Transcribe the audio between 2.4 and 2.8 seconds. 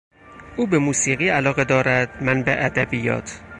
به